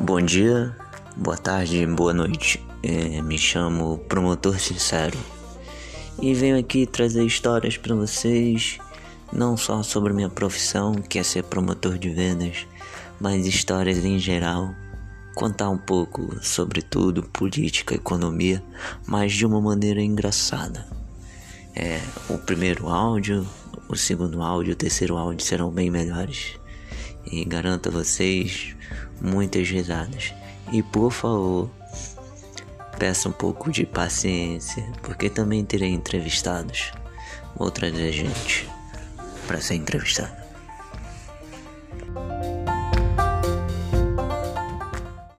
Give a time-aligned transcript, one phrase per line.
[0.00, 0.76] Bom dia,
[1.16, 2.62] boa tarde, boa noite.
[2.82, 5.16] É, me chamo Promotor Sincero
[6.20, 8.78] e venho aqui trazer histórias para vocês,
[9.32, 12.66] não só sobre minha profissão, que é ser promotor de vendas,
[13.20, 14.74] mas histórias em geral.
[15.34, 18.62] Contar um pouco sobre tudo, política, economia,
[19.06, 20.86] mas de uma maneira engraçada.
[21.74, 23.46] É, o primeiro áudio,
[23.88, 26.58] o segundo áudio, o terceiro áudio serão bem melhores.
[27.30, 28.76] E garanto a vocês
[29.20, 30.34] muitas risadas.
[30.72, 31.70] E por favor,
[32.98, 36.92] peça um pouco de paciência, porque também terei entrevistados.
[37.56, 38.68] Vou trazer gente
[39.46, 40.43] para ser entrevistado.